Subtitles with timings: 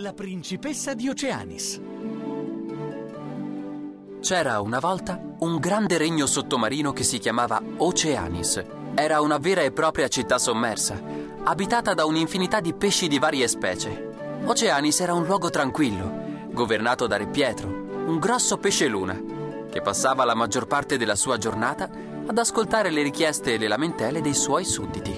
[0.00, 1.80] La principessa di Oceanis.
[4.20, 8.62] C'era una volta un grande regno sottomarino che si chiamava Oceanis.
[8.94, 11.02] Era una vera e propria città sommersa,
[11.42, 14.38] abitata da un'infinità di pesci di varie specie.
[14.44, 19.20] Oceanis era un luogo tranquillo, governato da Re Pietro, un grosso pesce luna,
[19.68, 21.90] che passava la maggior parte della sua giornata
[22.24, 25.17] ad ascoltare le richieste e le lamentele dei suoi sudditi.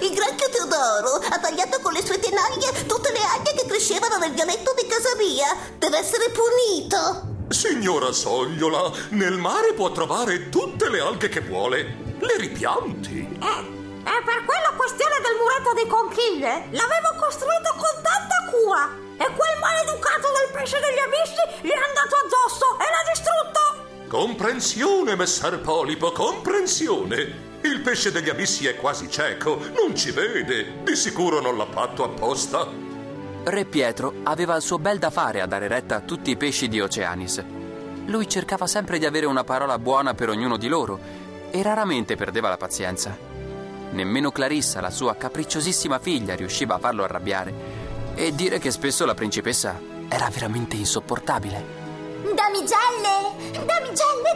[0.00, 4.32] Il granchio Teodoro ha tagliato con le sue tenaglie tutte le alghe che crescevano nel
[4.32, 5.46] vialetto di casa mia.
[5.78, 7.32] Deve essere punito.
[7.48, 12.16] Signora Sogliola, nel mare può trovare tutte le alghe che vuole.
[12.18, 13.18] Le ripianti.
[13.20, 16.68] Eh, è per quella questione del muretto di conchiglie.
[16.70, 19.02] L'avevo costruito con tanta cura.
[19.16, 24.08] E quel maleducato del pesce degli abissi gli è andato addosso e l'ha distrutto.
[24.08, 27.53] Comprensione, messer Polipo, comprensione.
[27.64, 30.82] Il pesce degli abissi è quasi cieco, non ci vede.
[30.84, 32.68] Di sicuro non l'ha fatto apposta.
[33.42, 36.68] Re Pietro aveva il suo bel da fare a dare retta a tutti i pesci
[36.68, 37.42] di Oceanis.
[38.04, 40.98] Lui cercava sempre di avere una parola buona per ognuno di loro
[41.50, 43.16] e raramente perdeva la pazienza.
[43.92, 47.54] Nemmeno Clarissa, la sua capricciosissima figlia, riusciva a farlo arrabbiare
[48.14, 51.64] e dire che spesso la principessa era veramente insopportabile.
[52.34, 53.64] Damigelle!
[53.64, 54.34] Damigelle,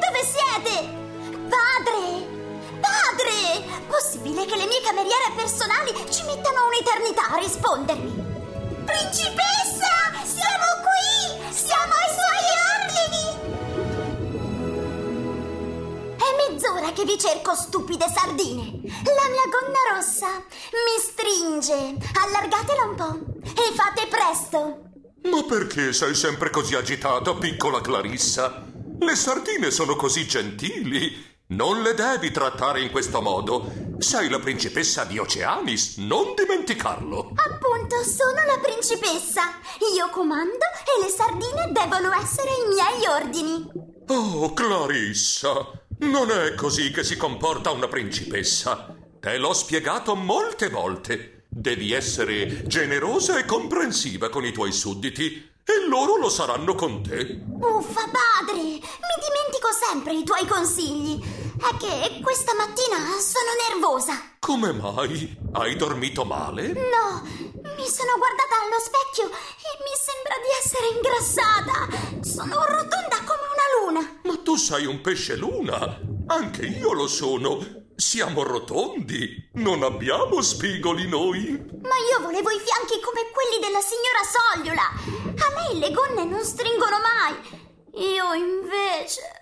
[4.39, 8.13] Possibile che le mie cameriere personali ci mettano un'eternità a rispondermi?
[8.85, 10.15] Principessa!
[10.23, 11.43] Siamo qui!
[11.51, 12.47] Siamo ai suoi
[12.79, 13.25] ordini!
[16.17, 18.81] È mezz'ora che vi cerco, stupide sardine!
[18.85, 21.97] La mia gonna rossa mi stringe!
[22.15, 24.83] Allargatela un po' e fate presto!
[25.25, 28.65] Ma perché sei sempre così agitata, piccola Clarissa?
[29.01, 31.38] Le sardine sono così gentili.
[31.51, 33.73] Non le devi trattare in questo modo.
[33.97, 37.33] Sei la principessa di Oceanis, non dimenticarlo.
[37.37, 39.55] Appunto, sono la principessa.
[39.97, 43.67] Io comando e le sardine devono essere ai miei ordini.
[44.09, 45.71] Oh, Clarissa,
[46.01, 48.95] non è così che si comporta una principessa.
[49.19, 51.45] Te l'ho spiegato molte volte.
[51.49, 57.41] Devi essere generosa e comprensiva con i tuoi sudditi e loro lo saranno con te.
[57.59, 58.63] Uffa, padre!
[58.63, 61.38] Mi dimentico sempre i tuoi consigli.
[61.59, 64.37] È che questa mattina sono nervosa.
[64.39, 65.37] Come mai?
[65.53, 66.69] Hai dormito male?
[66.69, 72.23] No, mi sono guardata allo specchio e mi sembra di essere ingrassata.
[72.23, 74.21] Sono rotonda come una luna.
[74.23, 75.99] Ma tu sei un pesce luna.
[76.29, 77.59] Anche io lo sono.
[77.97, 79.51] Siamo rotondi.
[79.55, 81.51] Non abbiamo spigoli noi.
[81.83, 84.93] Ma io volevo i fianchi come quelli della signora Sogliola.
[85.45, 87.35] A me le gonne non stringono mai.
[87.95, 89.38] Io invece...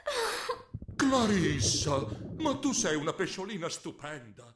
[1.08, 2.04] Clarissa,
[2.38, 4.52] ma tu sei una pesciolina stupenda.